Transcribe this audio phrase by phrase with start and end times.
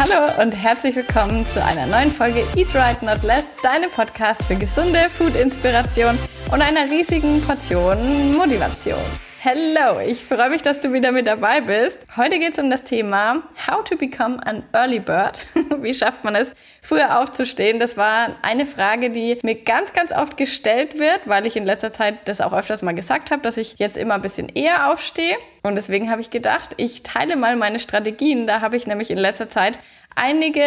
[0.00, 4.56] Hallo und herzlich willkommen zu einer neuen Folge Eat Right Not Less, deinem Podcast für
[4.56, 6.18] gesunde Food-Inspiration
[6.50, 8.96] und einer riesigen Portion Motivation.
[9.42, 12.02] Hello, ich freue mich, dass du wieder mit dabei bist.
[12.18, 15.38] Heute geht es um das Thema How to become an Early Bird.
[15.80, 16.52] Wie schafft man es,
[16.82, 17.80] früher aufzustehen?
[17.80, 21.90] Das war eine Frage, die mir ganz, ganz oft gestellt wird, weil ich in letzter
[21.90, 25.38] Zeit das auch öfters mal gesagt habe, dass ich jetzt immer ein bisschen eher aufstehe.
[25.62, 28.46] Und deswegen habe ich gedacht, ich teile mal meine Strategien.
[28.46, 29.78] Da habe ich nämlich in letzter Zeit
[30.14, 30.60] einige,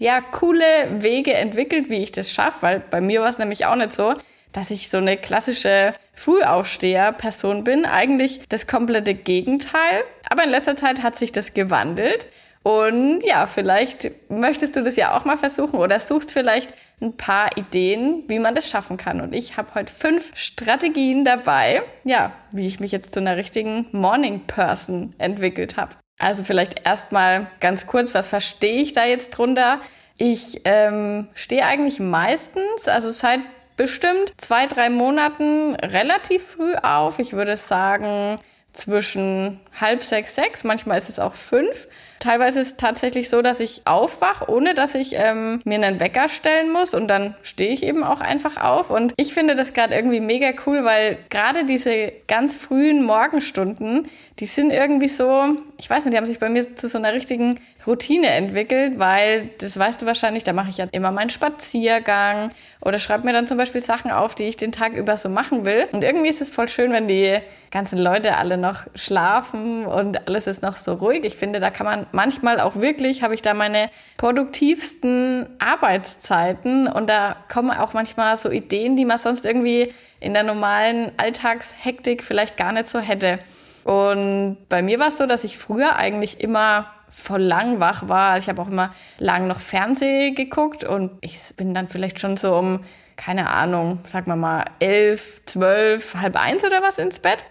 [0.00, 3.76] ja, coole Wege entwickelt, wie ich das schaffe, weil bei mir war es nämlich auch
[3.76, 4.14] nicht so
[4.54, 7.84] dass ich so eine klassische Frühaufsteher-Person bin.
[7.84, 10.04] Eigentlich das komplette Gegenteil.
[10.30, 12.26] Aber in letzter Zeit hat sich das gewandelt.
[12.62, 16.72] Und ja, vielleicht möchtest du das ja auch mal versuchen oder suchst vielleicht
[17.02, 19.20] ein paar Ideen, wie man das schaffen kann.
[19.20, 23.86] Und ich habe heute fünf Strategien dabei, ja, wie ich mich jetzt zu einer richtigen
[23.92, 25.96] Morning Person entwickelt habe.
[26.18, 29.80] Also vielleicht erstmal ganz kurz, was verstehe ich da jetzt drunter?
[30.16, 33.40] Ich ähm, stehe eigentlich meistens, also seit
[33.76, 37.18] bestimmt zwei, drei Monaten relativ früh auf.
[37.18, 38.38] Ich würde sagen
[38.72, 41.88] zwischen halb sechs, sechs, manchmal ist es auch fünf.
[42.20, 46.28] Teilweise ist es tatsächlich so, dass ich aufwach, ohne dass ich ähm, mir einen Wecker
[46.28, 48.90] stellen muss und dann stehe ich eben auch einfach auf.
[48.90, 54.08] Und ich finde das gerade irgendwie mega cool, weil gerade diese ganz frühen Morgenstunden,
[54.40, 57.12] die sind irgendwie so, ich weiß nicht, die haben sich bei mir zu so einer
[57.12, 62.50] richtigen Routine entwickelt, weil das weißt du wahrscheinlich, da mache ich ja immer meinen Spaziergang
[62.80, 65.64] oder schreibe mir dann zum Beispiel Sachen auf, die ich den Tag über so machen
[65.64, 65.86] will.
[65.92, 67.38] Und irgendwie ist es voll schön, wenn die
[67.70, 71.24] ganzen Leute alle noch schlafen und alles ist noch so ruhig.
[71.24, 77.08] Ich finde, da kann man manchmal auch wirklich, habe ich da meine produktivsten Arbeitszeiten und
[77.08, 82.56] da kommen auch manchmal so Ideen, die man sonst irgendwie in der normalen Alltagshektik vielleicht
[82.56, 83.38] gar nicht so hätte.
[83.84, 88.38] Und bei mir war es so, dass ich früher eigentlich immer voll lang wach war.
[88.38, 92.56] Ich habe auch immer lang noch Fernsehen geguckt und ich bin dann vielleicht schon so
[92.56, 92.80] um,
[93.16, 97.44] keine Ahnung, sag mal mal, elf, zwölf, halb eins oder was ins Bett.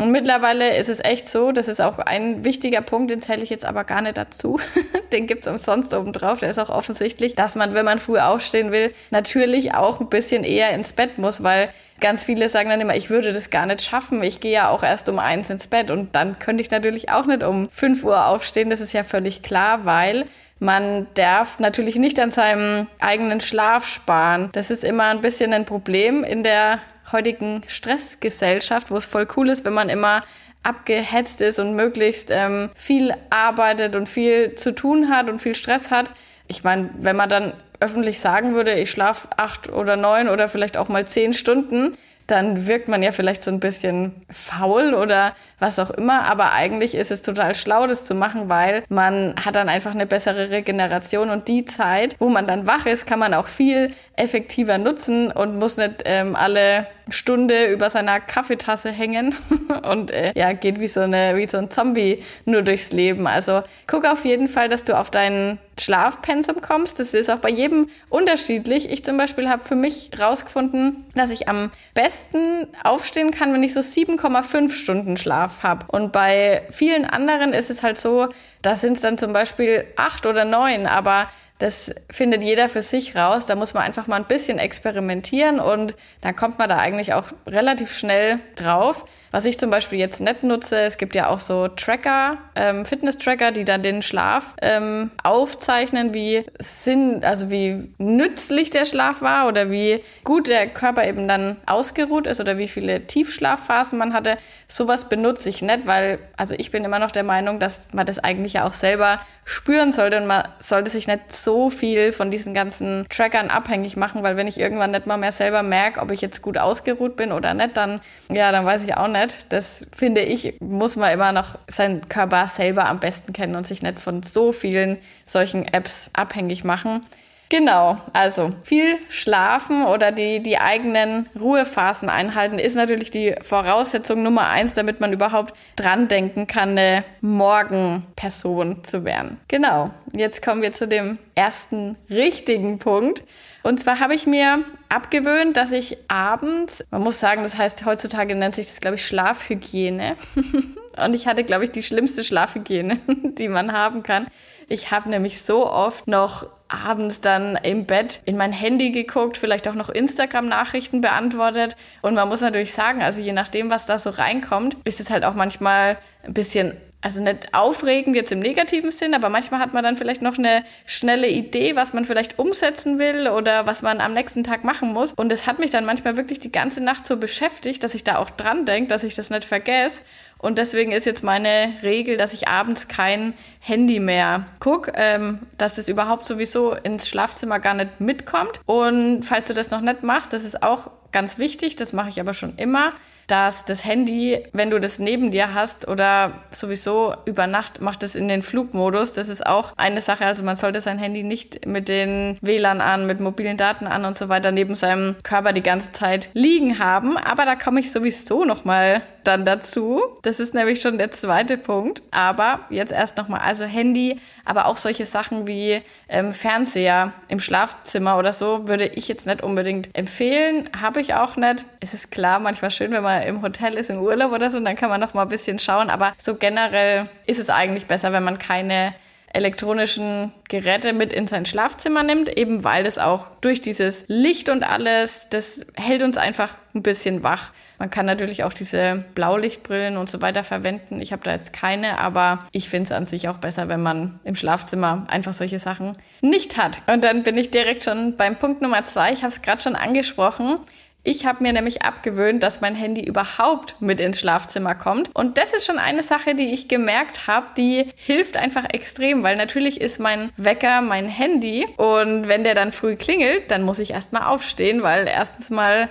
[0.00, 3.50] Und mittlerweile ist es echt so, das ist auch ein wichtiger Punkt, den zähle ich
[3.50, 4.58] jetzt aber gar nicht dazu.
[5.12, 6.40] den gibt's umsonst obendrauf.
[6.40, 10.42] Der ist auch offensichtlich, dass man, wenn man früh aufstehen will, natürlich auch ein bisschen
[10.42, 11.68] eher ins Bett muss, weil
[12.00, 14.22] ganz viele sagen dann immer, ich würde das gar nicht schaffen.
[14.22, 17.26] Ich gehe ja auch erst um eins ins Bett und dann könnte ich natürlich auch
[17.26, 18.70] nicht um fünf Uhr aufstehen.
[18.70, 20.24] Das ist ja völlig klar, weil
[20.60, 24.48] man darf natürlich nicht an seinem eigenen Schlaf sparen.
[24.52, 26.80] Das ist immer ein bisschen ein Problem in der
[27.12, 30.22] heutigen Stressgesellschaft, wo es voll cool ist, wenn man immer
[30.62, 35.90] abgehetzt ist und möglichst ähm, viel arbeitet und viel zu tun hat und viel Stress
[35.90, 36.10] hat.
[36.48, 40.76] Ich meine, wenn man dann öffentlich sagen würde, ich schlafe acht oder neun oder vielleicht
[40.76, 41.96] auch mal zehn Stunden,
[42.30, 46.24] dann wirkt man ja vielleicht so ein bisschen faul oder was auch immer.
[46.24, 50.06] Aber eigentlich ist es total schlau, das zu machen, weil man hat dann einfach eine
[50.06, 54.78] bessere Regeneration und die Zeit, wo man dann wach ist, kann man auch viel effektiver
[54.78, 59.34] nutzen und muss nicht ähm, alle Stunde über seiner Kaffeetasse hängen
[59.90, 63.26] und äh, ja, geht wie so, eine, wie so ein Zombie nur durchs Leben.
[63.26, 66.98] Also guck auf jeden Fall, dass du auf deinen Schlafpensum kommst.
[66.98, 68.90] Das ist auch bei jedem unterschiedlich.
[68.90, 73.74] Ich zum Beispiel habe für mich rausgefunden, dass ich am besten aufstehen kann, wenn ich
[73.74, 75.86] so 7,5 Stunden Schlaf habe.
[75.88, 78.28] Und bei vielen anderen ist es halt so,
[78.62, 81.28] da sind es dann zum Beispiel acht oder neun, aber
[81.60, 83.44] das findet jeder für sich raus.
[83.44, 87.26] Da muss man einfach mal ein bisschen experimentieren und dann kommt man da eigentlich auch
[87.46, 89.04] relativ schnell drauf.
[89.32, 93.52] Was ich zum Beispiel jetzt nicht nutze, es gibt ja auch so Tracker, ähm, Fitness-Tracker,
[93.52, 99.70] die dann den Schlaf ähm, aufzeichnen, wie Sinn, also wie nützlich der Schlaf war oder
[99.70, 104.36] wie gut der Körper eben dann ausgeruht ist oder wie viele Tiefschlafphasen man hatte.
[104.66, 108.18] Sowas benutze ich nicht, weil, also ich bin immer noch der Meinung, dass man das
[108.18, 112.52] eigentlich ja auch selber spüren sollte und man sollte sich nicht so viel von diesen
[112.52, 116.20] ganzen Trackern abhängig machen, weil wenn ich irgendwann nicht mal mehr selber merke, ob ich
[116.20, 119.52] jetzt gut ausgeruht bin oder nicht, dann, ja, dann weiß ich auch nicht nicht.
[119.52, 123.82] Das finde ich, muss man immer noch seinen Körper selber am besten kennen und sich
[123.82, 127.02] nicht von so vielen solchen Apps abhängig machen.
[127.50, 134.48] Genau, also viel schlafen oder die, die eigenen Ruhephasen einhalten ist natürlich die Voraussetzung Nummer
[134.48, 139.40] eins, damit man überhaupt dran denken kann, eine Morgenperson zu werden.
[139.48, 143.24] Genau, jetzt kommen wir zu dem ersten richtigen Punkt.
[143.62, 148.34] Und zwar habe ich mir abgewöhnt, dass ich abends, man muss sagen, das heißt heutzutage
[148.34, 150.16] nennt sich das, glaube ich, Schlafhygiene.
[151.04, 152.98] Und ich hatte, glaube ich, die schlimmste Schlafhygiene,
[153.38, 154.26] die man haben kann.
[154.68, 159.66] Ich habe nämlich so oft noch abends dann im Bett in mein Handy geguckt, vielleicht
[159.68, 161.76] auch noch Instagram-Nachrichten beantwortet.
[162.02, 165.24] Und man muss natürlich sagen, also je nachdem, was da so reinkommt, ist es halt
[165.24, 169.82] auch manchmal ein bisschen also nicht aufregend jetzt im negativen Sinn, aber manchmal hat man
[169.82, 174.12] dann vielleicht noch eine schnelle Idee, was man vielleicht umsetzen will oder was man am
[174.12, 175.12] nächsten Tag machen muss.
[175.12, 178.18] Und es hat mich dann manchmal wirklich die ganze Nacht so beschäftigt, dass ich da
[178.18, 180.02] auch dran denke, dass ich das nicht vergesse.
[180.36, 185.78] Und deswegen ist jetzt meine Regel, dass ich abends kein Handy mehr gucke, ähm, dass
[185.78, 188.60] es überhaupt sowieso ins Schlafzimmer gar nicht mitkommt.
[188.66, 192.20] Und falls du das noch nicht machst, das ist auch ganz wichtig, das mache ich
[192.20, 192.92] aber schon immer,
[193.30, 198.14] dass das Handy, wenn du das neben dir hast oder sowieso über Nacht, macht es
[198.14, 199.12] in den Flugmodus.
[199.12, 200.24] Das ist auch eine Sache.
[200.24, 204.16] Also man sollte sein Handy nicht mit den WLAN an, mit mobilen Daten an und
[204.16, 207.16] so weiter neben seinem Körper die ganze Zeit liegen haben.
[207.16, 210.02] Aber da komme ich sowieso noch mal dann dazu.
[210.22, 212.02] Das ist nämlich schon der zweite Punkt.
[212.10, 217.40] Aber jetzt erst noch mal, also Handy, aber auch solche Sachen wie ähm, Fernseher im
[217.40, 220.68] Schlafzimmer oder so würde ich jetzt nicht unbedingt empfehlen.
[220.80, 221.64] Habe ich auch nicht.
[221.80, 224.64] Es ist klar, manchmal schön, wenn man im Hotel ist, im Urlaub oder so, und
[224.64, 225.90] dann kann man noch mal ein bisschen schauen.
[225.90, 228.94] Aber so generell ist es eigentlich besser, wenn man keine
[229.32, 234.64] elektronischen Geräte mit in sein Schlafzimmer nimmt, eben weil das auch durch dieses Licht und
[234.64, 237.52] alles, das hält uns einfach ein bisschen wach.
[237.80, 241.00] Man kann natürlich auch diese Blaulichtbrillen und so weiter verwenden.
[241.00, 244.20] Ich habe da jetzt keine, aber ich finde es an sich auch besser, wenn man
[244.22, 246.82] im Schlafzimmer einfach solche Sachen nicht hat.
[246.92, 249.14] Und dann bin ich direkt schon beim Punkt Nummer zwei.
[249.14, 250.58] Ich habe es gerade schon angesprochen.
[251.04, 255.08] Ich habe mir nämlich abgewöhnt, dass mein Handy überhaupt mit ins Schlafzimmer kommt.
[255.14, 259.38] Und das ist schon eine Sache, die ich gemerkt habe, die hilft einfach extrem, weil
[259.38, 263.92] natürlich ist mein Wecker mein Handy und wenn der dann früh klingelt, dann muss ich
[263.92, 265.88] erstmal aufstehen, weil erstens mal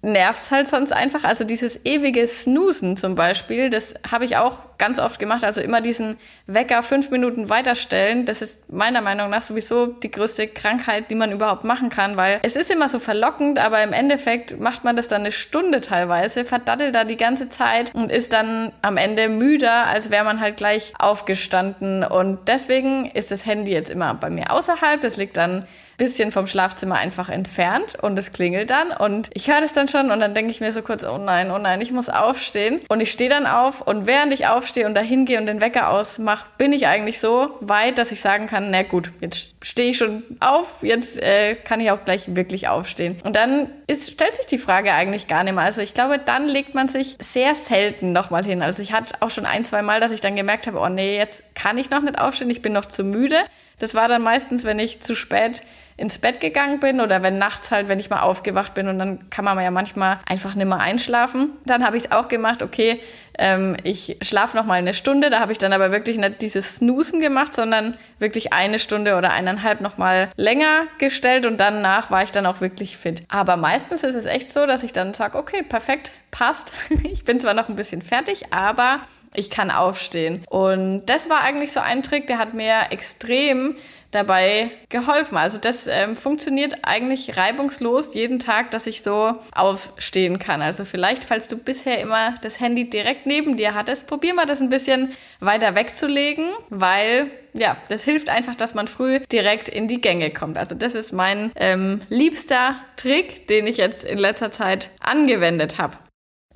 [0.00, 1.24] nervt es halt sonst einfach.
[1.24, 5.42] Also dieses ewige Snoosen zum Beispiel, das habe ich auch ganz oft gemacht.
[5.42, 6.16] Also immer diesen
[6.46, 8.24] Wecker fünf Minuten weiterstellen.
[8.24, 12.38] Das ist meiner Meinung nach sowieso die größte Krankheit, die man überhaupt machen kann, weil
[12.42, 16.44] es ist immer so verlockend, aber im Endeffekt macht man das dann eine Stunde teilweise,
[16.44, 20.56] verdattelt da die ganze Zeit und ist dann am Ende müder, als wäre man halt
[20.56, 22.04] gleich aufgestanden.
[22.04, 25.00] Und deswegen ist das Handy jetzt immer bei mir außerhalb.
[25.00, 25.66] Das liegt dann
[25.98, 30.10] bisschen vom Schlafzimmer einfach entfernt und es klingelt dann und ich höre das dann schon
[30.10, 33.00] und dann denke ich mir so kurz, oh nein, oh nein, ich muss aufstehen und
[33.00, 36.46] ich stehe dann auf und während ich aufstehe und dahin gehe und den Wecker ausmache,
[36.56, 40.22] bin ich eigentlich so weit, dass ich sagen kann, na gut, jetzt stehe ich schon
[40.40, 43.16] auf, jetzt äh, kann ich auch gleich wirklich aufstehen.
[43.24, 45.64] Und dann ist, stellt sich die Frage eigentlich gar nicht mehr.
[45.64, 48.62] Also ich glaube, dann legt man sich sehr selten nochmal hin.
[48.62, 51.16] Also ich hatte auch schon ein, zwei Mal, dass ich dann gemerkt habe, oh nee,
[51.16, 53.36] jetzt kann ich noch nicht aufstehen, ich bin noch zu müde.
[53.78, 55.62] Das war dann meistens, wenn ich zu spät
[55.98, 59.28] ins Bett gegangen bin oder wenn nachts halt, wenn ich mal aufgewacht bin und dann
[59.30, 61.50] kann man ja manchmal einfach nicht mehr einschlafen.
[61.66, 63.00] Dann habe ich es auch gemacht, okay,
[63.36, 65.28] ähm, ich schlafe noch mal eine Stunde.
[65.28, 69.32] Da habe ich dann aber wirklich nicht dieses Snoosen gemacht, sondern wirklich eine Stunde oder
[69.32, 73.24] eineinhalb noch mal länger gestellt und danach war ich dann auch wirklich fit.
[73.28, 76.74] Aber meistens ist es echt so, dass ich dann sage, okay, perfekt, passt.
[77.10, 79.00] ich bin zwar noch ein bisschen fertig, aber
[79.34, 80.42] ich kann aufstehen.
[80.48, 83.76] Und das war eigentlich so ein Trick, der hat mir extrem
[84.10, 85.36] dabei geholfen.
[85.36, 90.62] Also das ähm, funktioniert eigentlich reibungslos jeden Tag, dass ich so aufstehen kann.
[90.62, 94.60] Also vielleicht, falls du bisher immer das Handy direkt neben dir hattest, probier mal das
[94.60, 100.00] ein bisschen weiter wegzulegen, weil ja, das hilft einfach, dass man früh direkt in die
[100.00, 100.56] Gänge kommt.
[100.56, 105.96] Also das ist mein ähm, liebster Trick, den ich jetzt in letzter Zeit angewendet habe.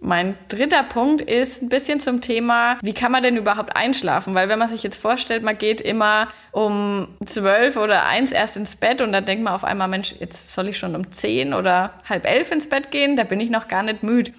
[0.05, 4.35] Mein dritter Punkt ist ein bisschen zum Thema, wie kann man denn überhaupt einschlafen?
[4.35, 8.75] Weil wenn man sich jetzt vorstellt, man geht immer um zwölf oder eins erst ins
[8.75, 11.93] Bett und dann denkt man auf einmal, Mensch, jetzt soll ich schon um zehn oder
[12.09, 14.33] halb elf ins Bett gehen, da bin ich noch gar nicht müde.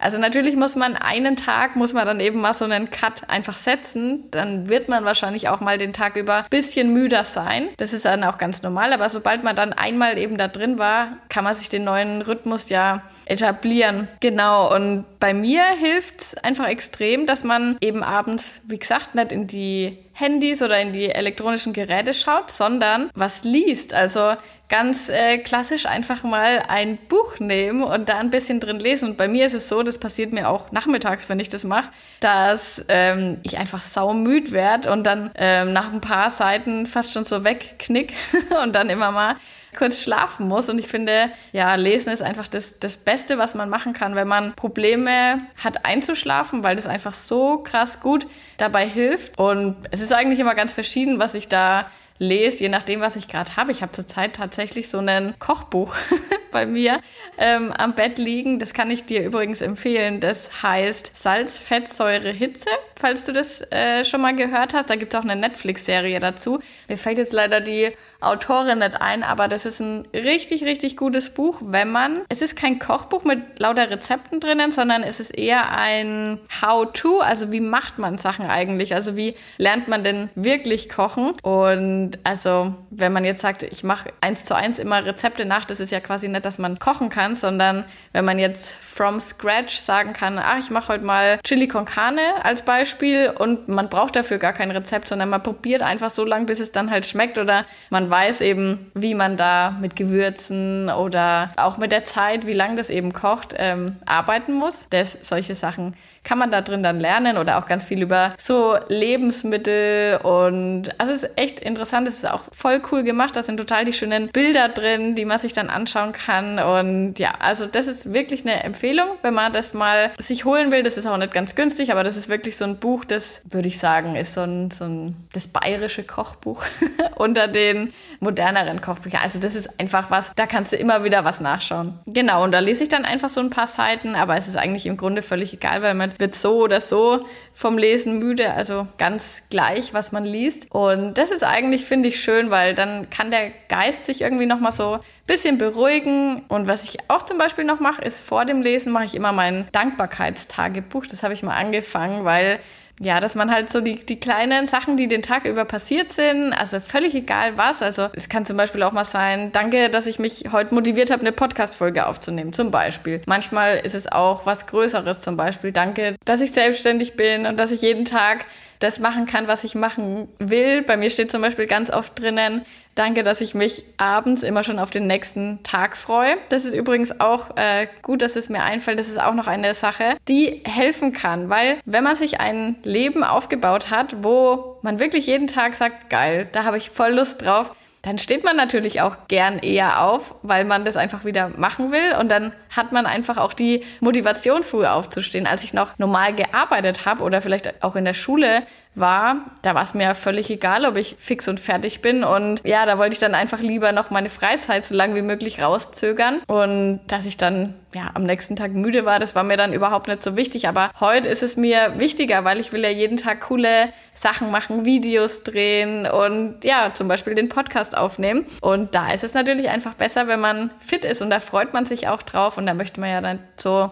[0.00, 3.56] Also natürlich muss man einen Tag, muss man dann eben mal so einen Cut einfach
[3.56, 4.24] setzen.
[4.30, 7.68] Dann wird man wahrscheinlich auch mal den Tag über bisschen müder sein.
[7.76, 8.92] Das ist dann auch ganz normal.
[8.94, 12.70] Aber sobald man dann einmal eben da drin war, kann man sich den neuen Rhythmus
[12.70, 14.08] ja etablieren.
[14.20, 14.74] Genau.
[14.74, 19.46] Und bei mir hilft es einfach extrem, dass man eben abends, wie gesagt, nicht in
[19.46, 23.94] die Handys oder in die elektronischen Geräte schaut, sondern was liest.
[23.94, 24.34] Also
[24.70, 29.10] ganz äh, klassisch einfach mal ein Buch nehmen und da ein bisschen drin lesen.
[29.10, 31.90] Und bei mir ist es so, das passiert mir auch nachmittags, wenn ich das mache,
[32.20, 37.24] dass ähm, ich einfach saumüd werde und dann ähm, nach ein paar Seiten fast schon
[37.24, 38.14] so wegknick
[38.62, 39.36] und dann immer mal
[39.76, 40.68] kurz schlafen muss.
[40.68, 44.28] Und ich finde, ja, lesen ist einfach das, das Beste, was man machen kann, wenn
[44.28, 49.38] man Probleme hat einzuschlafen, weil das einfach so krass gut dabei hilft.
[49.38, 51.86] Und es ist eigentlich immer ganz verschieden, was ich da
[52.20, 53.72] lese, je nachdem, was ich gerade habe.
[53.72, 55.96] Ich habe zurzeit tatsächlich so ein Kochbuch
[56.50, 57.00] bei mir
[57.38, 58.58] ähm, am Bett liegen.
[58.58, 60.20] Das kann ich dir übrigens empfehlen.
[60.20, 64.90] Das heißt Salz, Fettsäure, Hitze, falls du das äh, schon mal gehört hast.
[64.90, 66.60] Da gibt es auch eine Netflix-Serie dazu.
[66.88, 67.88] Mir fällt jetzt leider die
[68.20, 72.54] Autorin nicht ein, aber das ist ein richtig, richtig gutes Buch, wenn man, es ist
[72.54, 77.98] kein Kochbuch mit lauter Rezepten drinnen, sondern es ist eher ein How-to, also wie macht
[77.98, 83.40] man Sachen eigentlich, also wie lernt man denn wirklich kochen und also wenn man jetzt
[83.40, 86.58] sagt, ich mache eins zu eins immer Rezepte nach, das ist ja quasi nicht, dass
[86.58, 91.04] man kochen kann, sondern wenn man jetzt from scratch sagen kann, ach, ich mache heute
[91.04, 95.42] mal Chili con Carne als Beispiel und man braucht dafür gar kein Rezept, sondern man
[95.42, 99.36] probiert einfach so lange, bis es dann halt schmeckt oder man weiß eben, wie man
[99.36, 104.54] da mit Gewürzen oder auch mit der Zeit, wie lange das eben kocht, ähm, arbeiten
[104.54, 104.86] muss.
[104.90, 108.76] Das, solche Sachen kann man da drin dann lernen oder auch ganz viel über so
[108.88, 113.56] Lebensmittel und also es ist echt interessant, es ist auch voll cool gemacht, da sind
[113.56, 117.86] total die schönen Bilder drin, die man sich dann anschauen kann und ja, also das
[117.86, 121.32] ist wirklich eine Empfehlung, wenn man das mal sich holen will, das ist auch nicht
[121.32, 124.42] ganz günstig, aber das ist wirklich so ein Buch, das würde ich sagen, ist so
[124.42, 126.64] ein, so ein das bayerische Kochbuch
[127.16, 129.20] unter den moderneren Kochbüchern.
[129.22, 131.98] Also das ist einfach was, da kannst du immer wieder was nachschauen.
[132.06, 134.86] Genau, und da lese ich dann einfach so ein paar Seiten, aber es ist eigentlich
[134.86, 139.42] im Grunde völlig egal, weil man wird so oder so vom Lesen müde, also ganz
[139.50, 140.68] gleich, was man liest.
[140.70, 144.72] Und das ist eigentlich, finde ich, schön, weil dann kann der Geist sich irgendwie nochmal
[144.72, 146.19] so ein bisschen beruhigen.
[146.48, 149.32] Und was ich auch zum Beispiel noch mache, ist vor dem Lesen mache ich immer
[149.32, 151.06] mein Dankbarkeitstagebuch.
[151.06, 152.58] Das habe ich mal angefangen, weil
[153.02, 156.52] ja, dass man halt so die, die kleinen Sachen, die den Tag über passiert sind,
[156.52, 157.80] also völlig egal was.
[157.80, 161.22] Also es kann zum Beispiel auch mal sein, danke, dass ich mich heute motiviert habe,
[161.22, 163.22] eine Podcast-Folge aufzunehmen, zum Beispiel.
[163.26, 167.72] Manchmal ist es auch was Größeres, zum Beispiel, danke, dass ich selbstständig bin und dass
[167.72, 168.44] ich jeden Tag
[168.80, 170.82] das machen kann, was ich machen will.
[170.82, 172.62] Bei mir steht zum Beispiel ganz oft drinnen,
[172.94, 176.36] danke, dass ich mich abends immer schon auf den nächsten Tag freue.
[176.48, 178.98] Das ist übrigens auch äh, gut, dass es mir einfällt.
[178.98, 183.22] Das ist auch noch eine Sache, die helfen kann, weil wenn man sich ein Leben
[183.22, 187.72] aufgebaut hat, wo man wirklich jeden Tag sagt, geil, da habe ich voll Lust drauf,
[188.02, 192.16] dann steht man natürlich auch gern eher auf, weil man das einfach wieder machen will.
[192.18, 195.46] Und dann hat man einfach auch die Motivation, früh aufzustehen.
[195.46, 198.62] Als ich noch normal gearbeitet habe oder vielleicht auch in der Schule
[198.94, 202.24] war, da war es mir völlig egal, ob ich fix und fertig bin.
[202.24, 205.62] Und ja, da wollte ich dann einfach lieber noch meine Freizeit so lange wie möglich
[205.62, 206.40] rauszögern.
[206.46, 210.08] Und dass ich dann ja am nächsten Tag müde war, das war mir dann überhaupt
[210.08, 210.68] nicht so wichtig.
[210.68, 214.84] Aber heute ist es mir wichtiger, weil ich will ja jeden Tag coole Sachen machen,
[214.84, 218.44] Videos drehen und ja, zum Beispiel den Podcast aufnehmen.
[218.60, 221.86] Und da ist es natürlich einfach besser, wenn man fit ist und da freut man
[221.86, 223.90] sich auch drauf und da möchte man ja dann so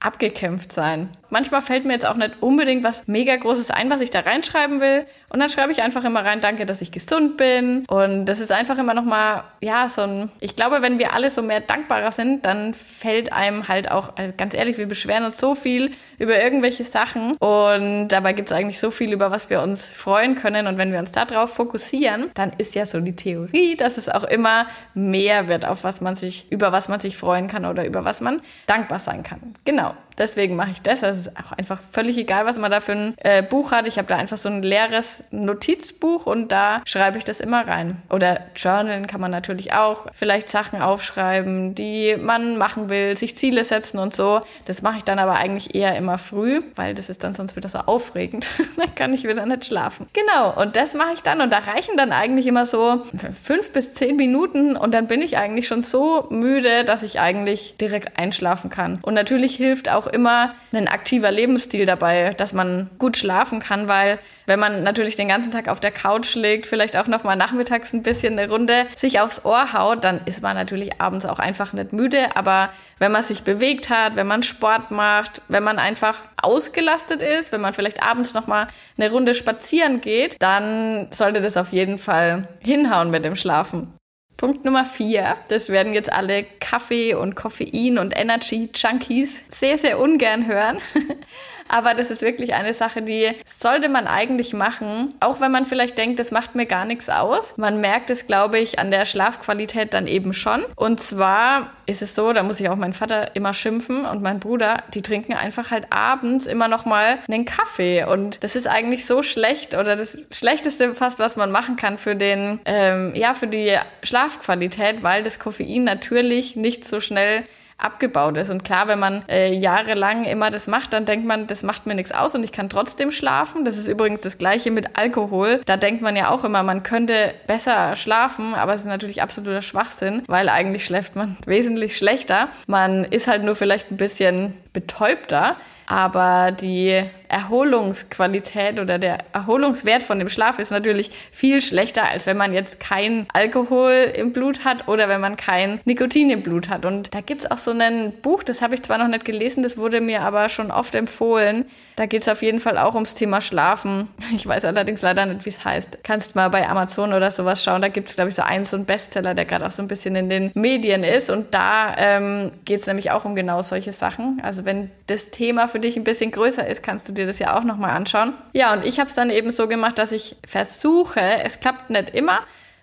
[0.00, 1.08] abgekämpft sein.
[1.30, 4.80] Manchmal fällt mir jetzt auch nicht unbedingt was mega Großes ein, was ich da reinschreiben
[4.80, 5.04] will.
[5.28, 7.84] Und dann schreibe ich einfach immer rein, danke, dass ich gesund bin.
[7.88, 11.42] Und das ist einfach immer nochmal, ja, so ein, ich glaube, wenn wir alle so
[11.42, 15.54] mehr dankbarer sind, dann fällt einem halt auch, äh, ganz ehrlich, wir beschweren uns so
[15.54, 17.32] viel über irgendwelche Sachen.
[17.38, 20.68] Und dabei gibt es eigentlich so viel, über was wir uns freuen können.
[20.68, 24.24] Und wenn wir uns darauf fokussieren, dann ist ja so die Theorie, dass es auch
[24.24, 28.04] immer mehr wird, auf was man sich, über was man sich freuen kann oder über
[28.04, 29.54] was man dankbar sein kann.
[29.64, 29.85] Genau.
[29.86, 31.02] No, Deswegen mache ich das.
[31.02, 33.86] Es ist auch einfach völlig egal, was man da für ein äh, Buch hat.
[33.86, 38.02] Ich habe da einfach so ein leeres Notizbuch und da schreibe ich das immer rein.
[38.10, 40.06] Oder Journalen kann man natürlich auch.
[40.12, 44.40] Vielleicht Sachen aufschreiben, die man machen will, sich Ziele setzen und so.
[44.64, 47.68] Das mache ich dann aber eigentlich eher immer früh, weil das ist dann sonst wieder
[47.68, 48.48] so aufregend.
[48.76, 50.08] dann kann ich wieder nicht schlafen.
[50.12, 53.02] Genau, und das mache ich dann und da reichen dann eigentlich immer so
[53.40, 57.76] fünf bis zehn Minuten und dann bin ich eigentlich schon so müde, dass ich eigentlich
[57.76, 58.98] direkt einschlafen kann.
[59.02, 63.88] Und natürlich hilft auch auch immer ein aktiver Lebensstil dabei, dass man gut schlafen kann,
[63.88, 67.34] weil wenn man natürlich den ganzen Tag auf der Couch liegt, vielleicht auch noch mal
[67.34, 71.38] nachmittags ein bisschen eine Runde sich aufs Ohr haut, dann ist man natürlich abends auch
[71.38, 72.36] einfach nicht müde.
[72.36, 77.52] Aber wenn man sich bewegt hat, wenn man Sport macht, wenn man einfach ausgelastet ist,
[77.52, 81.98] wenn man vielleicht abends noch mal eine Runde spazieren geht, dann sollte das auf jeden
[81.98, 83.95] Fall hinhauen mit dem Schlafen.
[84.36, 89.98] Punkt Nummer vier, das werden jetzt alle Kaffee und Koffein und Energy Junkies sehr, sehr
[89.98, 90.78] ungern hören.
[91.68, 95.98] Aber das ist wirklich eine Sache, die sollte man eigentlich machen, auch wenn man vielleicht
[95.98, 97.54] denkt, das macht mir gar nichts aus.
[97.56, 100.64] Man merkt es, glaube ich, an der Schlafqualität dann eben schon.
[100.76, 104.40] Und zwar ist es so, da muss ich auch meinen Vater immer schimpfen und mein
[104.40, 108.04] Bruder, die trinken einfach halt abends immer noch mal einen Kaffee.
[108.04, 112.16] Und das ist eigentlich so schlecht oder das Schlechteste fast, was man machen kann für
[112.16, 117.44] den, ähm, ja, für die Schlafqualität, weil das Koffein natürlich nicht so schnell
[117.78, 118.50] abgebaut ist.
[118.50, 121.94] Und klar, wenn man äh, jahrelang immer das macht, dann denkt man, das macht mir
[121.94, 123.64] nichts aus und ich kann trotzdem schlafen.
[123.64, 125.60] Das ist übrigens das gleiche mit Alkohol.
[125.66, 129.62] Da denkt man ja auch immer, man könnte besser schlafen, aber es ist natürlich absoluter
[129.62, 132.48] Schwachsinn, weil eigentlich schläft man wesentlich schlechter.
[132.66, 135.56] Man ist halt nur vielleicht ein bisschen betäubter
[135.86, 142.36] aber die Erholungsqualität oder der Erholungswert von dem Schlaf ist natürlich viel schlechter, als wenn
[142.36, 146.84] man jetzt kein Alkohol im Blut hat oder wenn man kein Nikotin im Blut hat.
[146.84, 149.62] Und da gibt es auch so ein Buch, das habe ich zwar noch nicht gelesen,
[149.62, 151.66] das wurde mir aber schon oft empfohlen.
[151.96, 154.08] Da geht es auf jeden Fall auch ums Thema Schlafen.
[154.36, 156.00] Ich weiß allerdings leider nicht, wie es heißt.
[156.02, 157.80] Kannst mal bei Amazon oder sowas schauen.
[157.80, 159.88] Da gibt es, glaube ich, so einen, so einen Bestseller, der gerade auch so ein
[159.88, 161.30] bisschen in den Medien ist.
[161.30, 164.40] Und da ähm, geht es nämlich auch um genau solche Sachen.
[164.42, 167.56] Also wenn das Thema für dich ein bisschen größer ist, kannst du dir das ja
[167.58, 168.34] auch nochmal anschauen.
[168.52, 172.10] Ja, und ich habe es dann eben so gemacht, dass ich versuche, es klappt nicht
[172.10, 172.40] immer.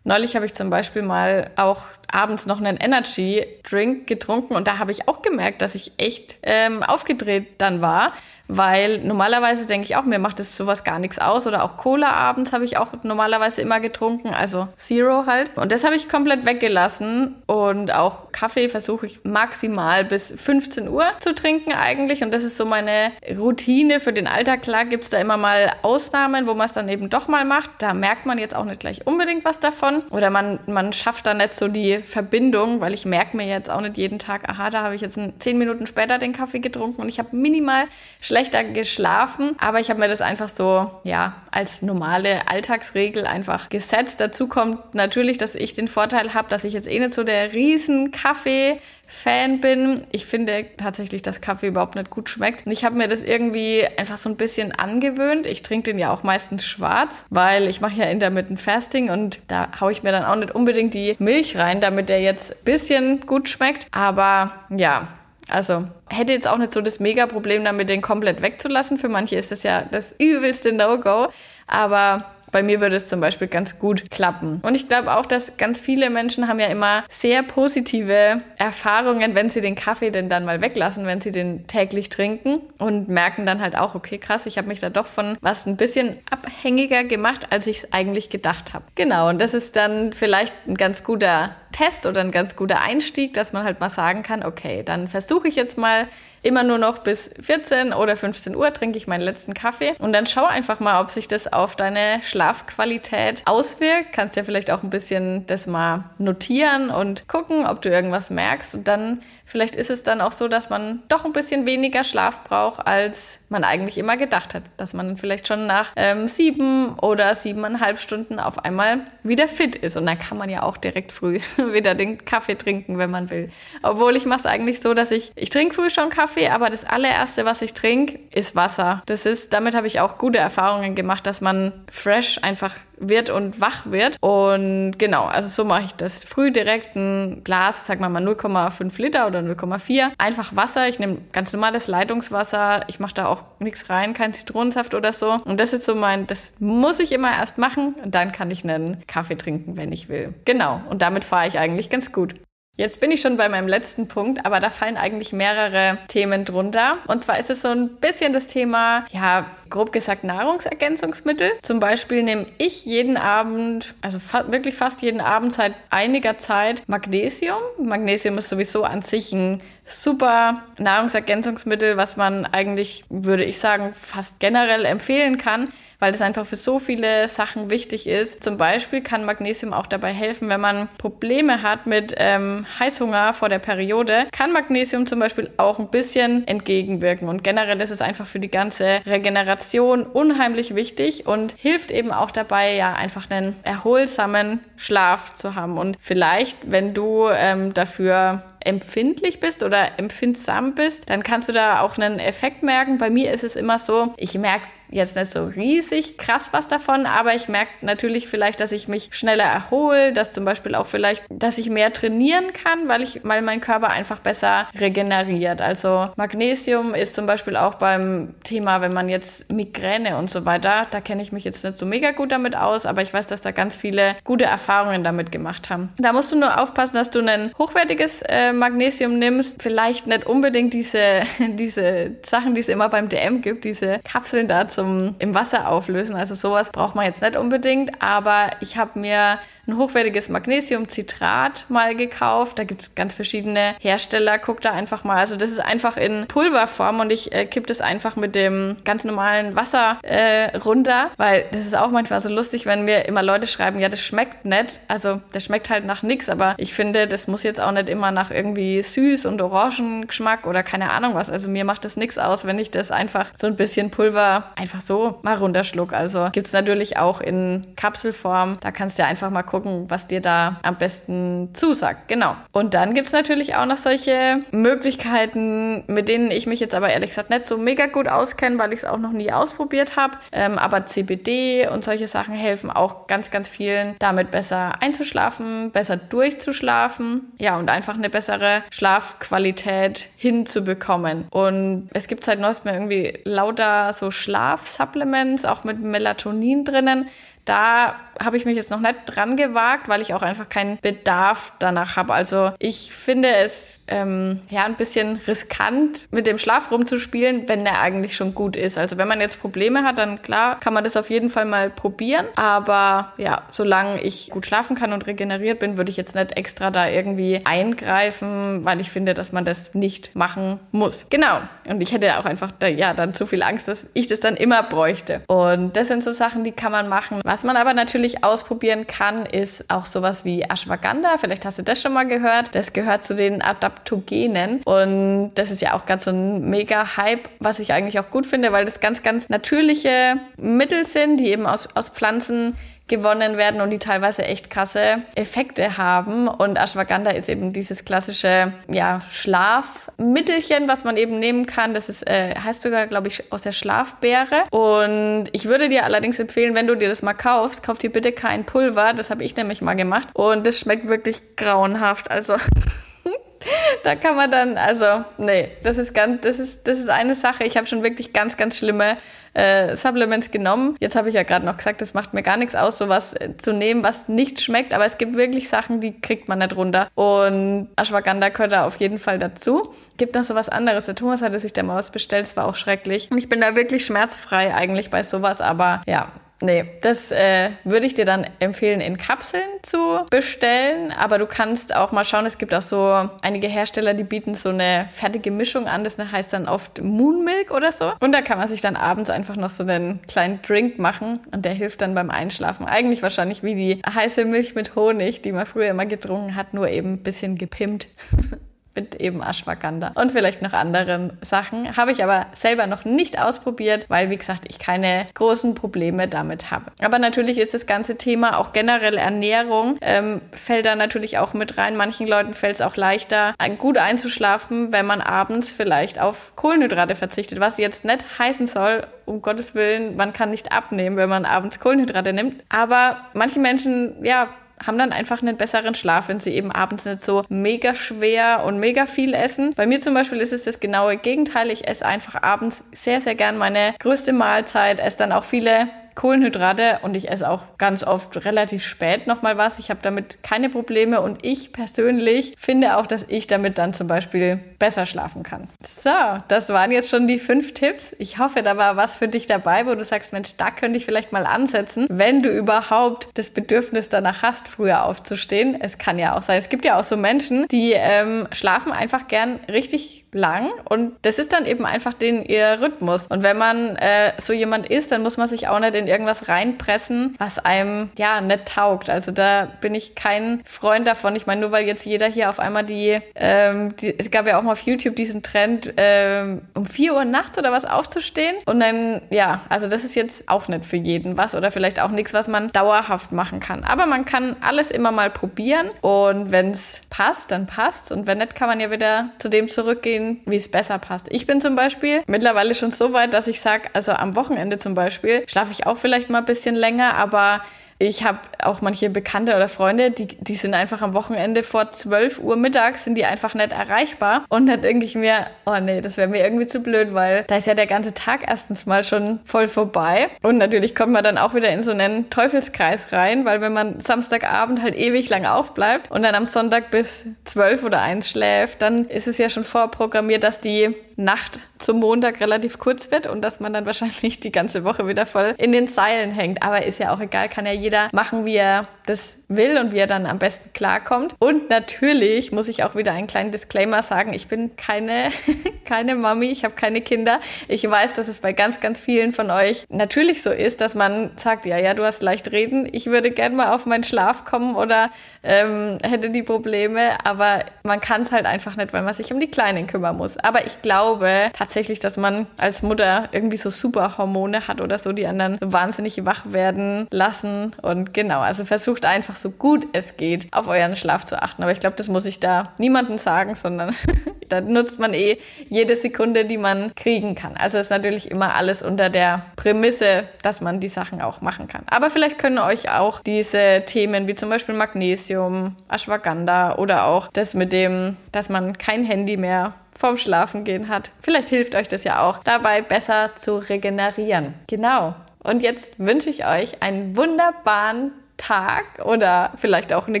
[0.04, 4.78] Neulich habe ich zum Beispiel mal auch abends noch einen Energy Drink getrunken und da
[4.78, 8.12] habe ich auch gemerkt, dass ich echt ähm, aufgedreht dann war,
[8.50, 11.46] weil normalerweise denke ich auch, mir macht das sowas gar nichts aus.
[11.46, 15.56] Oder auch Cola abends habe ich auch normalerweise immer getrunken, also Zero halt.
[15.56, 17.36] Und das habe ich komplett weggelassen.
[17.46, 22.22] Und auch Kaffee versuche ich maximal bis 15 Uhr zu trinken eigentlich.
[22.22, 24.62] Und das ist so meine Routine für den Alltag.
[24.62, 27.70] Klar gibt es da immer mal Ausnahmen, wo man es dann eben doch mal macht.
[27.78, 30.02] Da merkt man jetzt auch nicht gleich unbedingt was davon.
[30.10, 33.80] Oder man, man schafft dann nicht so die Verbindung, weil ich merke mir jetzt auch
[33.80, 37.08] nicht jeden Tag, aha, da habe ich jetzt 10 Minuten später den Kaffee getrunken und
[37.08, 37.84] ich habe minimal
[38.20, 43.68] schlecht schlechter geschlafen, aber ich habe mir das einfach so, ja, als normale Alltagsregel einfach
[43.68, 44.20] gesetzt.
[44.20, 47.52] Dazu kommt natürlich, dass ich den Vorteil habe, dass ich jetzt eh nicht so der
[47.52, 50.04] riesen Kaffee Fan bin.
[50.12, 52.64] Ich finde tatsächlich, dass Kaffee überhaupt nicht gut schmeckt.
[52.64, 55.46] Und ich habe mir das irgendwie einfach so ein bisschen angewöhnt.
[55.46, 59.68] Ich trinke den ja auch meistens schwarz, weil ich mache ja Intermittent Fasting und da
[59.80, 63.20] haue ich mir dann auch nicht unbedingt die Milch rein, damit der jetzt ein bisschen
[63.26, 63.88] gut schmeckt.
[63.90, 65.08] Aber ja,
[65.50, 68.98] also hätte jetzt auch nicht so das Mega-Problem damit, den komplett wegzulassen.
[68.98, 71.28] Für manche ist das ja das übelste No-Go.
[71.66, 74.60] Aber bei mir würde es zum Beispiel ganz gut klappen.
[74.62, 79.50] Und ich glaube auch, dass ganz viele Menschen haben ja immer sehr positive Erfahrungen, wenn
[79.50, 83.60] sie den Kaffee denn dann mal weglassen, wenn sie den täglich trinken und merken dann
[83.60, 87.48] halt auch, okay, krass, ich habe mich da doch von was ein bisschen abhängiger gemacht,
[87.50, 88.84] als ich es eigentlich gedacht habe.
[88.94, 93.32] Genau, und das ist dann vielleicht ein ganz guter Test oder ein ganz guter Einstieg,
[93.32, 96.06] dass man halt mal sagen kann, okay, dann versuche ich jetzt mal
[96.42, 100.26] immer nur noch bis 14 oder 15 Uhr trinke ich meinen letzten Kaffee und dann
[100.26, 104.12] schau einfach mal, ob sich das auf deine Schlafqualität auswirkt.
[104.12, 108.74] Kannst ja vielleicht auch ein bisschen das mal notieren und gucken, ob du irgendwas merkst
[108.74, 112.44] und dann vielleicht ist es dann auch so, dass man doch ein bisschen weniger Schlaf
[112.44, 114.62] braucht, als man eigentlich immer gedacht hat.
[114.76, 119.96] Dass man vielleicht schon nach ähm, sieben oder siebeneinhalb Stunden auf einmal wieder fit ist
[119.96, 123.50] und dann kann man ja auch direkt früh wieder den Kaffee trinken, wenn man will.
[123.82, 126.70] Obwohl ich mache es eigentlich so, dass ich, ich trinke früh schon Kaffee, Kaffee, aber
[126.70, 129.02] das allererste, was ich trinke, ist Wasser.
[129.06, 133.60] Das ist, damit habe ich auch gute Erfahrungen gemacht, dass man fresh einfach wird und
[133.60, 134.16] wach wird.
[134.20, 136.24] Und genau, also so mache ich das.
[136.24, 140.12] Früh direkt ein Glas, sag mal mal 0,5 Liter oder 0,4.
[140.18, 140.88] Einfach Wasser.
[140.88, 142.82] Ich nehme ganz normales Leitungswasser.
[142.86, 145.32] Ich mache da auch nichts rein, kein Zitronensaft oder so.
[145.44, 147.96] Und das ist so mein, das muss ich immer erst machen.
[148.04, 150.34] Und dann kann ich einen Kaffee trinken, wenn ich will.
[150.44, 150.80] Genau.
[150.90, 152.34] Und damit fahre ich eigentlich ganz gut.
[152.80, 156.96] Jetzt bin ich schon bei meinem letzten Punkt, aber da fallen eigentlich mehrere Themen drunter.
[157.08, 161.50] Und zwar ist es so ein bisschen das Thema, ja, grob gesagt Nahrungsergänzungsmittel.
[161.60, 166.82] Zum Beispiel nehme ich jeden Abend, also fa wirklich fast jeden Abend seit einiger Zeit
[166.86, 167.60] Magnesium.
[167.78, 174.40] Magnesium ist sowieso an sich ein super Nahrungsergänzungsmittel, was man eigentlich, würde ich sagen, fast
[174.40, 175.68] generell empfehlen kann
[176.00, 178.42] weil das einfach für so viele Sachen wichtig ist.
[178.42, 183.48] Zum Beispiel kann Magnesium auch dabei helfen, wenn man Probleme hat mit ähm, Heißhunger vor
[183.48, 187.28] der Periode, kann Magnesium zum Beispiel auch ein bisschen entgegenwirken.
[187.28, 192.30] Und generell ist es einfach für die ganze Regeneration unheimlich wichtig und hilft eben auch
[192.30, 195.78] dabei, ja, einfach einen erholsamen Schlaf zu haben.
[195.78, 201.80] Und vielleicht, wenn du ähm, dafür empfindlich bist oder empfindsam bist, dann kannst du da
[201.80, 202.98] auch einen Effekt merken.
[202.98, 207.06] Bei mir ist es immer so, ich merke jetzt nicht so riesig krass was davon,
[207.06, 211.24] aber ich merke natürlich vielleicht, dass ich mich schneller erhole, dass zum Beispiel auch vielleicht,
[211.30, 215.62] dass ich mehr trainieren kann, weil ich, weil mein Körper einfach besser regeneriert.
[215.62, 220.86] Also Magnesium ist zum Beispiel auch beim Thema, wenn man jetzt Migräne und so weiter,
[220.90, 223.40] da kenne ich mich jetzt nicht so mega gut damit aus, aber ich weiß, dass
[223.40, 225.90] da ganz viele gute Erfahrungen damit gemacht haben.
[225.98, 230.74] Da musst du nur aufpassen, dass du ein hochwertiges äh, Magnesium nimmst, vielleicht nicht unbedingt
[230.74, 235.68] diese, diese Sachen, die es immer beim DM gibt, diese Kapseln dazu zum im Wasser
[235.68, 236.16] auflösen.
[236.16, 239.38] Also sowas braucht man jetzt nicht unbedingt, aber ich habe mir
[239.70, 242.58] ein hochwertiges Magnesiumcitrat mal gekauft.
[242.58, 244.38] Da gibt es ganz verschiedene Hersteller.
[244.38, 245.18] Guck da einfach mal.
[245.18, 249.04] Also das ist einfach in Pulverform und ich äh, kippe das einfach mit dem ganz
[249.04, 253.46] normalen Wasser äh, runter, weil das ist auch manchmal so lustig, wenn mir immer Leute
[253.46, 254.80] schreiben, ja, das schmeckt nicht.
[254.88, 258.10] Also das schmeckt halt nach nichts, aber ich finde, das muss jetzt auch nicht immer
[258.10, 261.30] nach irgendwie süß und Orangengeschmack oder keine Ahnung was.
[261.30, 264.69] Also mir macht das nichts aus, wenn ich das einfach so ein bisschen Pulver einfach
[264.78, 265.92] so mal runterschluck.
[265.92, 268.58] Also gibt es natürlich auch in Kapselform.
[268.60, 272.06] Da kannst du ja einfach mal gucken, was dir da am besten zusagt.
[272.08, 272.36] Genau.
[272.52, 276.90] Und dann gibt es natürlich auch noch solche Möglichkeiten, mit denen ich mich jetzt aber
[276.90, 280.18] ehrlich gesagt nicht so mega gut auskenne, weil ich es auch noch nie ausprobiert habe.
[280.32, 285.96] Ähm, aber CBD und solche Sachen helfen auch ganz, ganz vielen, damit besser einzuschlafen, besser
[285.96, 287.32] durchzuschlafen.
[287.38, 291.26] Ja, und einfach eine bessere Schlafqualität hinzubekommen.
[291.30, 294.10] Und es gibt seit neuestem irgendwie lauter so
[294.60, 297.08] Schlafsupplements, auch mit Melatonin drinnen.
[297.44, 301.52] Da habe ich mich jetzt noch nicht dran gewagt, weil ich auch einfach keinen Bedarf
[301.58, 302.12] danach habe.
[302.12, 307.80] Also ich finde es ähm, ja ein bisschen riskant, mit dem Schlaf rumzuspielen, wenn der
[307.80, 308.78] eigentlich schon gut ist.
[308.78, 311.70] Also wenn man jetzt Probleme hat, dann klar kann man das auf jeden Fall mal
[311.70, 312.26] probieren.
[312.36, 316.70] Aber ja, solange ich gut schlafen kann und regeneriert bin, würde ich jetzt nicht extra
[316.70, 321.06] da irgendwie eingreifen, weil ich finde, dass man das nicht machen muss.
[321.08, 321.40] Genau.
[321.68, 324.36] Und ich hätte auch einfach da, ja dann zu viel Angst, dass ich das dann
[324.36, 325.22] immer bräuchte.
[325.26, 327.20] Und das sind so Sachen, die kann man machen.
[327.30, 331.16] Was man aber natürlich ausprobieren kann, ist auch sowas wie Ashwagandha.
[331.16, 332.56] Vielleicht hast du das schon mal gehört.
[332.56, 334.60] Das gehört zu den Adaptogenen.
[334.64, 338.26] Und das ist ja auch ganz so ein mega Hype, was ich eigentlich auch gut
[338.26, 342.56] finde, weil das ganz, ganz natürliche Mittel sind, die eben aus, aus Pflanzen
[342.90, 346.28] gewonnen werden und die teilweise echt krasse Effekte haben.
[346.28, 351.72] Und Ashwagandha ist eben dieses klassische ja, Schlafmittelchen, was man eben nehmen kann.
[351.72, 354.44] Das ist, äh, heißt sogar, glaube ich, aus der Schlafbeere.
[354.50, 358.12] Und ich würde dir allerdings empfehlen, wenn du dir das mal kaufst, kauf dir bitte
[358.12, 358.92] kein Pulver.
[358.92, 360.08] Das habe ich nämlich mal gemacht.
[360.12, 362.10] Und das schmeckt wirklich grauenhaft.
[362.10, 362.34] Also
[363.84, 367.44] da kann man dann, also, nee, das ist ganz, das ist, das ist eine Sache.
[367.44, 368.96] Ich habe schon wirklich ganz, ganz schlimme
[369.34, 370.76] äh, Supplements genommen.
[370.80, 373.36] Jetzt habe ich ja gerade noch gesagt, das macht mir gar nichts aus, sowas äh,
[373.36, 374.74] zu nehmen, was nicht schmeckt.
[374.74, 376.88] Aber es gibt wirklich Sachen, die kriegt man nicht runter.
[376.94, 379.72] Und Ashwagandha gehört da auf jeden Fall dazu.
[379.96, 380.86] Gibt noch so was anderes.
[380.86, 383.08] Der Thomas hatte sich mal was bestellt, das war auch schrecklich.
[383.10, 387.86] Und ich bin da wirklich schmerzfrei eigentlich bei sowas, aber ja, Nee, das äh, würde
[387.86, 390.90] ich dir dann empfehlen, in Kapseln zu bestellen.
[390.90, 394.48] Aber du kannst auch mal schauen, es gibt auch so einige Hersteller, die bieten so
[394.48, 395.84] eine fertige Mischung an.
[395.84, 397.92] Das heißt dann oft Moon Milk oder so.
[398.00, 401.44] Und da kann man sich dann abends einfach noch so einen kleinen Drink machen und
[401.44, 402.66] der hilft dann beim Einschlafen.
[402.66, 406.68] Eigentlich wahrscheinlich wie die heiße Milch mit Honig, die man früher immer getrunken hat, nur
[406.68, 407.88] eben ein bisschen gepimpt.
[408.74, 411.76] mit eben Ashwagandha und vielleicht noch anderen Sachen.
[411.76, 416.50] Habe ich aber selber noch nicht ausprobiert, weil, wie gesagt, ich keine großen Probleme damit
[416.50, 416.66] habe.
[416.82, 421.58] Aber natürlich ist das ganze Thema auch generell Ernährung, ähm, fällt da natürlich auch mit
[421.58, 421.76] rein.
[421.76, 427.40] Manchen Leuten fällt es auch leichter, gut einzuschlafen, wenn man abends vielleicht auf Kohlenhydrate verzichtet,
[427.40, 431.58] was jetzt nicht heißen soll, um Gottes Willen, man kann nicht abnehmen, wenn man abends
[431.58, 432.42] Kohlenhydrate nimmt.
[432.48, 434.28] Aber manche Menschen, ja,
[434.64, 438.58] haben dann einfach einen besseren Schlaf, wenn sie eben abends nicht so mega schwer und
[438.58, 439.54] mega viel essen.
[439.54, 441.50] Bei mir zum Beispiel ist es das genaue Gegenteil.
[441.50, 445.68] Ich esse einfach abends sehr, sehr gern meine größte Mahlzeit, esse dann auch viele
[446.00, 449.58] Kohlenhydrate und ich esse auch ganz oft relativ spät nochmal was.
[449.58, 453.86] Ich habe damit keine Probleme und ich persönlich finde auch, dass ich damit dann zum
[453.86, 455.46] Beispiel besser schlafen kann.
[455.62, 455.90] So,
[456.28, 457.94] das waren jetzt schon die fünf Tipps.
[457.98, 460.86] Ich hoffe, da war was für dich dabei, wo du sagst, Mensch, da könnte ich
[460.86, 465.60] vielleicht mal ansetzen, wenn du überhaupt das Bedürfnis danach hast, früher aufzustehen.
[465.60, 466.38] Es kann ja auch sein.
[466.38, 471.18] Es gibt ja auch so Menschen, die ähm, schlafen einfach gern richtig lang und das
[471.18, 473.06] ist dann eben einfach den ihr Rhythmus.
[473.06, 476.28] Und wenn man äh, so jemand ist, dann muss man sich auch nicht in irgendwas
[476.28, 478.90] reinpressen, was einem ja nicht taugt.
[478.90, 481.16] Also da bin ich kein Freund davon.
[481.16, 484.38] Ich meine, nur weil jetzt jeder hier auf einmal die, ähm, die es gab ja
[484.38, 488.36] auch mal auf YouTube diesen Trend, ähm, um 4 Uhr nachts oder was aufzustehen.
[488.46, 491.90] Und dann, ja, also das ist jetzt auch nicht für jeden was oder vielleicht auch
[491.90, 493.64] nichts, was man dauerhaft machen kann.
[493.64, 498.18] Aber man kann alles immer mal probieren und wenn es passt, dann passt Und wenn
[498.18, 501.06] nicht, kann man ja wieder zu dem zurückgehen, wie es besser passt.
[501.10, 504.74] Ich bin zum Beispiel mittlerweile schon so weit, dass ich sage, also am Wochenende zum
[504.74, 507.42] Beispiel schlafe ich auch vielleicht mal ein bisschen länger, aber
[507.80, 512.20] ich habe auch manche Bekannte oder Freunde, die, die sind einfach am Wochenende vor 12
[512.20, 514.26] Uhr mittags, sind die einfach nicht erreichbar.
[514.28, 517.38] Und dann denke ich mir, oh nee, das wäre mir irgendwie zu blöd, weil da
[517.38, 520.08] ist ja der ganze Tag erstens mal schon voll vorbei.
[520.22, 523.80] Und natürlich kommt man dann auch wieder in so einen Teufelskreis rein, weil wenn man
[523.80, 528.88] Samstagabend halt ewig lang aufbleibt und dann am Sonntag bis 12 oder 1 schläft, dann
[528.88, 533.40] ist es ja schon vorprogrammiert, dass die Nacht zum Montag relativ kurz wird und dass
[533.40, 536.42] man dann wahrscheinlich die ganze Woche wieder voll in den Seilen hängt.
[536.42, 539.78] Aber ist ja auch egal, kann ja jeder machen, wie er das will und wie
[539.78, 541.14] er dann am besten klarkommt.
[541.18, 545.10] Und natürlich muss ich auch wieder einen kleinen Disclaimer sagen, ich bin keine,
[545.64, 547.20] keine Mami, ich habe keine Kinder.
[547.46, 551.12] Ich weiß, dass es bei ganz, ganz vielen von euch natürlich so ist, dass man
[551.16, 554.56] sagt, ja, ja, du hast leicht reden, ich würde gerne mal auf meinen Schlaf kommen
[554.56, 554.90] oder
[555.22, 559.20] ähm, hätte die Probleme, aber man kann es halt einfach nicht, weil man sich um
[559.20, 560.16] die Kleinen kümmern muss.
[560.16, 564.92] Aber ich glaube tatsächlich, dass man als Mutter irgendwie so super Hormone hat oder so,
[564.92, 567.52] die anderen wahnsinnig wach werden lassen.
[567.62, 571.42] Und genau, also versucht einfach so gut es geht, auf euren Schlaf zu achten.
[571.42, 573.74] Aber ich glaube, das muss ich da niemandem sagen, sondern
[574.28, 577.36] da nutzt man eh jede Sekunde, die man kriegen kann.
[577.36, 581.62] Also ist natürlich immer alles unter der Prämisse, dass man die Sachen auch machen kann.
[581.70, 587.34] Aber vielleicht können euch auch diese Themen wie zum Beispiel Magnesium, Ashwagandha oder auch das
[587.34, 590.92] mit dem, dass man kein Handy mehr vorm Schlafengehen hat.
[591.00, 594.34] Vielleicht hilft euch das ja auch dabei, besser zu regenerieren.
[594.46, 594.94] Genau.
[595.22, 600.00] Und jetzt wünsche ich euch einen wunderbaren Tag oder vielleicht auch eine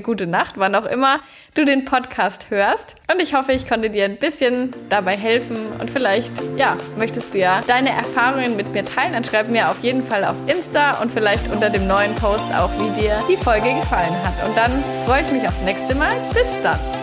[0.00, 1.20] gute Nacht, wann auch immer
[1.54, 2.96] du den Podcast hörst.
[3.10, 7.38] Und ich hoffe, ich konnte dir ein bisschen dabei helfen und vielleicht, ja, möchtest du
[7.38, 9.14] ja deine Erfahrungen mit mir teilen.
[9.14, 12.70] Dann schreib mir auf jeden Fall auf Insta und vielleicht unter dem neuen Post auch,
[12.78, 14.46] wie dir die Folge gefallen hat.
[14.46, 16.14] Und dann freue ich mich aufs nächste Mal.
[16.34, 16.99] Bis dann.